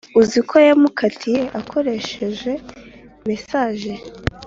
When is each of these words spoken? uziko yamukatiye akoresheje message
uziko 0.21 0.55
yamukatiye 0.67 1.41
akoresheje 1.59 2.51
message 3.27 3.91